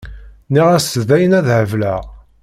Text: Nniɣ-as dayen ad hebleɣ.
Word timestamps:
Nniɣ-as 0.47 0.89
dayen 1.07 1.37
ad 1.39 1.47
hebleɣ. 1.57 2.03